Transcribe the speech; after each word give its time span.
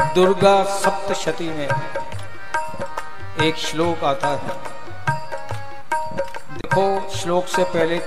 दुर्गा 0.00 0.62
सप्तशती 0.64 1.48
में 1.48 1.68
एक 3.42 3.56
श्लोक 3.56 4.04
आता 4.04 4.28
है। 4.28 4.54
देखो, 6.52 6.84
श्लोक 7.16 7.46
से 7.46 7.64
पहले 7.64 7.98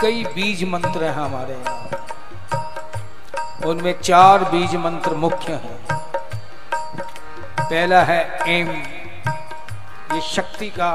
कई 0.00 0.24
बीज 0.24 0.64
मंत्र 0.64 1.04
हैं 1.04 1.12
हमारे 1.12 1.54
यहाँ। 1.54 1.88
उनमें 3.66 4.00
चार 4.00 4.44
बीज 4.44 4.74
मंत्र 4.76 5.14
मुख्य 5.14 5.52
हैं। 5.52 5.78
पहला 7.60 8.02
है 8.02 8.20
एम। 8.48 8.70
ये 10.14 10.20
शक्ति 10.20 10.68
का 10.70 10.92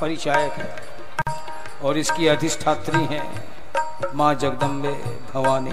परिचायक 0.00 0.52
है 0.52 0.76
और 1.82 1.98
इसकी 1.98 2.26
अधिष्ठात्री 2.26 3.04
है 3.04 3.22
माँ 4.14 4.34
जगदम्बे 4.34 4.92
भवानी। 5.34 5.72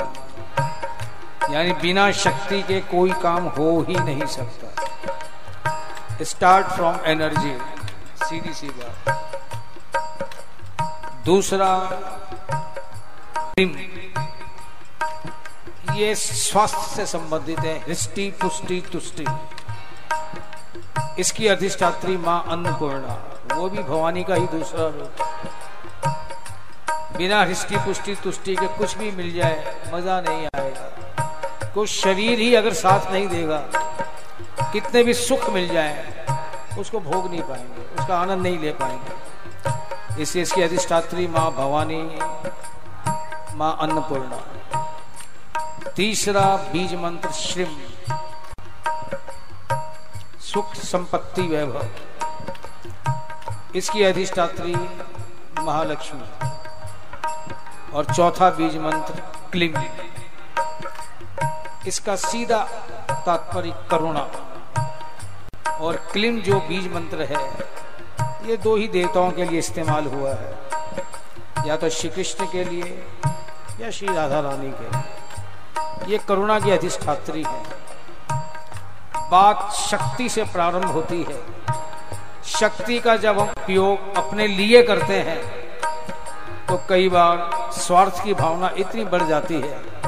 यानी 1.52 1.71
बिना 1.74 2.12
शक्ति 2.12 2.62
के 2.62 2.80
कोई 2.82 3.11
काम 3.11 3.48
हो 3.50 3.70
ही 3.89 3.96
नहीं 3.96 4.25
सकता। 4.25 6.24
स्टार्ट 6.24 6.68
फ्रॉम 6.68 6.96
एनर्जी 7.06 7.57
सीधी 8.25 8.54
सी 8.54 8.70
बात। 8.70 8.93
दूसरा 11.25 11.71
ये 15.96 16.15
स्वास्थ्य 16.15 16.96
से 16.96 17.06
संबंधित 17.06 17.60
है, 17.60 17.78
हृष्टि, 17.79 18.29
पुष्टि, 18.42 18.82
तुष्टि। 18.92 19.26
इसकी 21.20 21.48
अधिष्ठात्री 21.48 22.18
माँ 22.18 22.43
अन्नपूर्णा, 22.50 23.15
वो 23.54 23.70
भी 23.70 23.84
भवानी 23.84 24.24
का 24.24 24.36
ही 24.36 24.48
दूसरा 24.48 24.87
रूप। 24.87 25.12
बिना 27.18 27.42
हृष्टि, 27.42 27.78
पुष्टि, 27.78 28.15
तुष्टि 28.15 28.56
के 28.56 28.68
कुछ 28.68 28.98
भी 28.98 29.12
मिल 29.12 29.34
जाए, 29.34 29.76
मज़ा 29.93 30.21
नहीं 30.21 30.49
कुछ 31.79 31.89
शरीर 31.89 32.39
ही 32.39 32.56
अगर 32.56 32.73
साथ 32.73 33.11
नहीं 33.11 33.28
देगा, 33.28 33.58
कितने 34.73 35.04
भी 35.04 35.14
सुख 35.14 35.50
मिल 35.50 35.67
जाए, 35.73 36.26
उसको 36.80 37.00
भोग 37.00 37.30
नहीं 37.30 37.42
पाएँगे, 37.42 38.02
उसका 38.02 38.17
आनंद 38.17 38.42
नहीं 38.42 38.59
ले 38.59 38.72
पाएँगे। 38.72 40.22
इसलिए 40.22 40.42
इसकी 40.42 40.62
अधिष्ठात्री 40.62 41.28
माँ 41.28 41.52
भवानी, 41.52 42.20
माँ 43.56 43.78
अन्नपूर्णा। 43.81 44.39
तीसरा 45.89 46.56
बीज 46.58 46.95
मंत्र, 46.95 47.31
श्रीम। 47.31 47.78
सुख 50.39 50.76
संपत्ति 50.76 51.42
वैभव। 51.42 51.88
इसकी 53.76 54.04
अधिष्ठात्री 54.04 54.76
महालक्ष्मी। 55.59 56.50
और 57.94 58.06
चौथा 58.06 58.50
बीज 58.50 58.78
मंत्र 58.78 59.14
क्लिंग 59.52 59.76
इसका 61.88 62.16
सीधा 62.16 62.64
तात्पर्य 63.26 63.74
करुणा। 63.92 64.28
और 65.82 65.96
क्लिम 66.12 66.40
जो 66.42 66.60
बीज 66.60 66.92
मंत्र 66.94 67.24
है, 67.24 67.44
ये 68.48 68.58
दो 68.58 68.76
ही 68.76 68.88
देवताओं 68.88 69.32
के 69.32 69.46
लिए 69.46 69.60
इस्तेमाल 69.60 70.06
हुआ 70.06 70.34
है। 70.34 71.68
या 71.68 71.76
तो 71.78 71.90
श्री 71.90 72.10
कृष्ण 72.10 72.46
के 72.46 72.64
लिए, 72.64 73.06
या 73.82 73.90
श्री 73.92 74.08
राधा 74.08 74.40
रानी 74.40 74.72
के 74.72 76.12
ये 76.12 76.18
करुणा 76.28 76.60
की 76.60 76.72
अधिष्ठात्री 76.72 77.44
है। 77.44 77.64
बात 79.32 79.72
शक्ति 79.74 80.30
से 80.30 80.44
प्रारंभ 80.44 80.86
होती 80.86 81.22
है। 81.24 81.42
शक्ति 82.50 83.00
का 83.00 83.16
जब 83.18 83.40
हम 83.40 83.50
उपयोग 83.50 84.18
अपने 84.18 84.48
लिए 84.48 84.82
करते 84.84 85.20
हैं 85.22 85.42
तो 86.68 86.82
कई 86.90 87.10
बार 87.10 87.50
स्वार्थ 87.74 88.24
की 88.24 88.34
भावना 88.34 88.72
इतनी 88.78 89.06
बढ़ 89.06 89.24
जाती 89.24 89.56
है। 89.56 89.98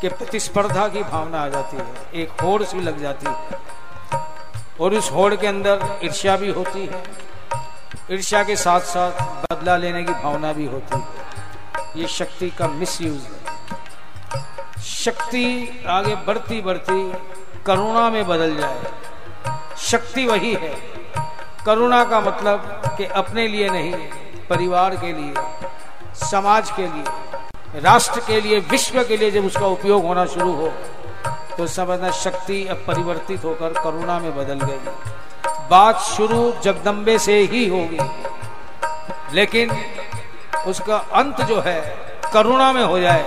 कि 0.00 0.08
प्रतिस्पर्धा 0.08 0.88
की 0.88 1.02
भावना 1.02 1.44
आ 1.44 1.48
जाती 1.48 1.76
है। 1.76 1.94
एक 2.14 2.40
होड़ 2.42 2.62
सी 2.62 2.80
लग 2.80 3.00
जाती 3.00 3.26
है। 3.30 3.60
और 4.80 4.94
उस 4.94 5.12
होड़ 5.12 5.34
के 5.34 5.46
अंदर 5.46 5.98
ईर्ष्या 6.04 6.36
भी 6.36 6.50
होती 6.50 6.86
है। 6.86 7.02
ईर्ष्या 8.10 8.44
के 8.44 8.56
साथ 8.56 8.80
साथ 8.80 9.10
बदला 9.52 9.76
लेने 9.76 10.02
की 10.02 10.12
भावना 10.12 10.52
भी 10.52 10.66
होती 10.66 10.98
है। 10.98 11.06
ये 11.96 12.06
शक्ति 12.06 12.50
का 12.50 12.68
मिसयूज 12.68 13.20
है। 13.20 13.56
शक्ति 14.82 15.44
आगे 15.88 16.16
बढ़ती 16.16 16.60
बढ़ती 16.60 17.12
करुणा 17.66 18.10
में 18.10 18.26
बदल 18.26 18.56
जाए। 18.56 18.82
शक्ति 19.78 20.26
वही 20.26 20.54
है। 20.54 20.96
करुणा 21.66 22.04
का 22.04 22.20
मतलब 22.20 22.82
कि 22.98 23.04
अपने 23.04 23.48
लिए 23.48 23.68
नहीं, 23.68 23.94
परिवार 24.50 24.96
के 24.96 25.12
लिए, 25.12 25.34
समाज 26.14 26.70
के 26.70 26.82
लिए। 26.82 27.25
राष्ट्र 27.74 28.20
के 28.20 28.40
लिए, 28.40 28.58
विश्व 28.70 29.02
के 29.04 29.16
लिए 29.16 29.30
जब 29.30 29.44
उसका 29.44 29.66
उपयोग 29.66 30.04
होना 30.04 30.24
शुरू 30.26 30.52
हो 30.52 30.72
तो 31.56 31.66
समझना 31.66 32.10
शक्ति 32.12 32.66
अब 32.66 32.82
परिवर्तित 32.86 33.44
होकर 33.44 33.72
करुणा 33.74 34.18
में 34.18 34.36
बदल 34.36 34.60
गई। 34.60 34.78
बात 35.70 35.98
शुरू 35.98 36.52
जगदम्बे 36.64 37.18
से 37.18 37.38
ही 37.42 37.66
होगी, 37.68 37.98
लेकिन 39.34 39.70
उसका 40.66 40.96
अंत 41.14 41.40
जो 41.42 41.60
है, 41.60 41.80
करुणा 42.32 42.72
में 42.72 42.84
हो 42.84 42.98
जाए 42.98 43.22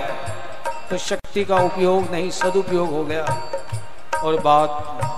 तो 0.90 0.98
शक्ति 0.98 1.44
का 1.44 1.56
उपयोग 1.56 2.10
नहीं, 2.10 2.30
सदुपयोग 2.32 2.90
हो 2.90 3.04
गया, 3.04 3.24
और 4.22 4.40
बात 4.40 4.70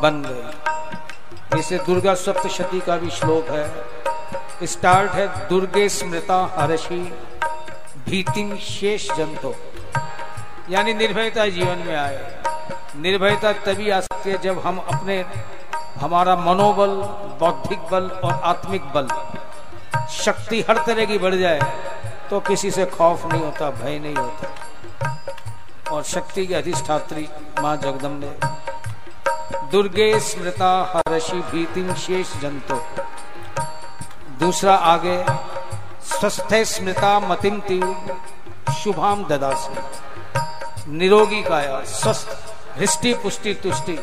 बन 0.03 0.23
गई। 0.23 1.59
इसे 1.59 1.79
दुर्गा 1.79 2.15
सप्तशती 2.17 2.81
का 2.81 2.97
भी 2.97 3.11
श्लोक 3.11 3.51
है। 3.51 4.67
स्टार्ट 4.67 5.11
है, 5.11 5.27
दुर्गे 5.49 5.89
स्मृता 5.89 6.39
हर्षि। 6.57 7.01
भीतिम 8.07 8.57
शेष 8.59 9.11
जंतो। 9.13 9.55
यानी 10.71 10.95
निर्भयता 10.95 11.47
जीवन 11.49 11.79
में 11.79 11.97
आए। 11.97 12.41
निर्भयता 12.97 13.53
तभी 13.65 13.91
आ 13.91 14.01
सकती 14.01 14.31
है 14.31 14.39
जब 14.43 14.59
हम 14.67 14.79
अपने, 14.79 15.25
हमारा 15.97 16.37
मनोबल, 16.37 16.95
बौद्धिक 17.41 17.79
बल 17.91 18.09
और 18.25 18.33
आत्मिक 18.45 18.83
बल, 18.95 19.09
शक्ति 20.15 20.61
हर 20.61 20.83
तरह 20.87 21.05
की 21.05 21.19
बढ़ 21.19 21.35
जाए 21.35 21.61
तो 22.31 22.41
किसी 22.41 22.71
से 22.71 22.85
खौफ 22.89 23.25
नहीं 23.27 23.43
होता, 23.43 23.71
भय 23.73 23.99
नहीं 23.99 24.15
होता। 24.15 25.91
और 25.93 26.03
शक्ति 26.05 26.47
की 26.47 26.55
अधिष्ठात्री 26.55 27.29
माँ 27.61 27.77
जगदम्बे, 27.77 28.33
दुर्गे 29.73 30.19
स्मृता 30.21 30.71
हर्षि 30.93 31.41
भीतिम 31.51 31.93
शेष 31.97 32.33
जंतो। 32.41 32.77
दूसरा 34.41 34.75
आगे 34.75 35.17
स्वस्थ 36.05 36.55
स्मृता 36.55 37.19
मतिम 37.21 37.61
शुभाम 38.75 39.25
ददासी। 39.25 40.93
निरोगी 40.93 41.43
काया, 41.43 41.81
स्वस्थ। 41.85 42.29
हृष्टि 42.79 43.13
पुष्टि 43.15 43.55
तुष्टि। 43.55 43.99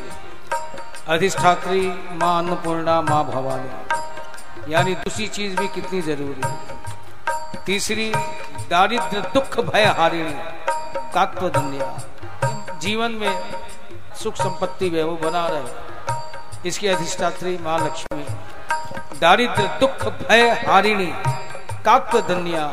अधिष्ठात्री 1.08 1.82
माँ 2.12 2.38
अन्नपूर्णा, 2.40 3.02
माँ 3.02 3.24
भवानी। 3.26 4.74
यानी 4.74 4.96
दूसरी 4.96 5.28
चीज़ 5.28 5.56
भी 5.56 5.68
कितनी 5.68 6.02
ज़रूरी 6.02 6.42
है। 6.46 6.58
तीसरी 7.66 8.12
दारिद्र 8.70 9.20
दुख, 9.34 9.60
भय 9.66 9.86
हारिणी 9.86 10.34
कात्व 11.14 11.50
दुनिया 11.50 12.00
जीवन 12.80 13.12
में 13.12 13.54
सुख 14.24 14.36
संपत्ति 14.36 14.90
वो 14.90 15.16
बना 15.18 15.48
रहे 15.48 16.70
इसकी 16.70 16.88
अधिष्ठात्री 16.88 17.58
माँ 17.58 17.80
लक्ष्मी। 17.80 18.26
दारिद्र 19.20 19.68
दुख, 19.80 20.06
भय 20.14 20.50
हारिणी। 20.68 21.14
कात्व 21.86 22.22
दुनिया 22.22 22.66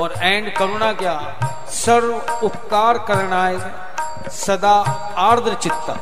और 0.00 0.14
एंड 0.18 0.56
करुणा 0.56 0.92
क्या 0.92 1.34
सर्व 1.68 2.14
उपकार 2.42 2.98
करना 2.98 3.42
सदा 4.30 4.74
आर्द्र 5.18 5.54
चित्ता। 5.54 5.96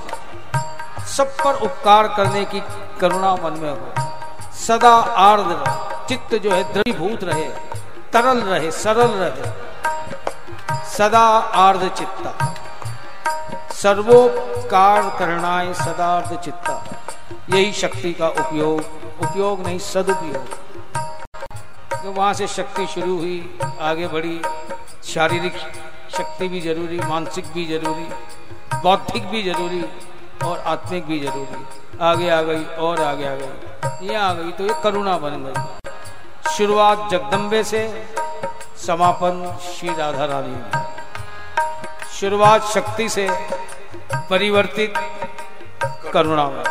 सब 1.04 1.36
पर 1.36 1.54
उपकार 1.54 2.08
करने 2.08 2.44
की 2.44 2.62
करुणा 3.00 3.34
मन 3.34 3.58
में 3.58 3.70
हो। 3.70 3.88
सदा 4.52 4.94
आर्द्र 4.98 5.70
चित्त 6.08 6.34
जो 6.34 6.50
है 6.50 6.72
द्रवीभूत 6.72 7.24
रहे, 7.24 7.48
तरल 8.12 8.40
रहे, 8.40 8.70
सरल 8.70 9.10
रहे। 9.10 9.52
सदा 10.88 11.26
आर्द्र 11.64 11.88
चित्ता। 11.88 12.54
सर्वोपकार 13.72 15.02
करनाए 15.18 15.74
सदार्थ 15.74 16.40
चित्ता। 16.44 16.84
यही 17.50 17.72
शक्ति 17.72 18.12
का 18.12 18.28
उपयोग 18.28 18.80
उपयोग 19.22 19.66
नहीं, 19.66 19.78
सदुपयोग। 19.78 20.59
तो 22.02 22.12
वहाँ 22.12 22.32
से 22.34 22.46
शक्ति 22.46 22.86
शुरू 22.86 23.16
हुई, 23.18 23.58
आगे 23.80 24.06
बढ़ी। 24.08 24.40
शारीरिक 25.04 25.56
शक्ति 26.16 26.48
भी 26.48 26.60
ज़रूरी, 26.60 26.98
मानसिक 27.00 27.46
भी 27.54 27.64
ज़रूरी, 27.66 28.08
बौद्धिक 28.82 29.26
भी 29.26 29.42
ज़रूरी 29.42 29.82
और 30.44 30.58
आत्मिक 30.66 31.06
भी 31.06 31.18
ज़रूरी। 31.20 31.64
आगे 32.02 32.28
आ 32.30 32.40
गई 32.42 32.64
और 32.78 33.00
आगे 33.02 33.26
आ 33.26 33.34
गई। 33.34 34.06
ये 34.06 34.14
आ 34.14 34.32
गई 34.34 34.50
तो 34.50 34.64
ये 34.64 34.74
करुणा 34.82 35.16
बन 35.18 35.44
गई। 35.44 36.50
शुरुआत 36.50 37.08
जगदम्बे 37.10 37.62
से, 37.64 37.82
समापन 38.86 39.58
श्री 39.62 39.88
राधा 39.88 40.24
रानी। 40.24 40.56
शुरुआत 42.10 42.62
शक्ति 42.64 43.08
से 43.08 43.28
परिवर्तित 44.30 44.94
करुणा 46.12 46.46
में 46.50 46.64